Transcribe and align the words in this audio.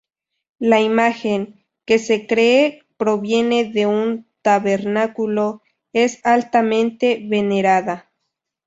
La 0.57 0.79
imagen, 0.79 1.63
que 1.85 1.99
se 1.99 2.25
cree 2.25 2.81
proviene 2.97 3.65
de 3.71 3.85
un 3.85 4.27
tabernáculo, 4.41 5.61
es 5.93 6.19
altamente 6.23 7.23
venerada. 7.29 8.09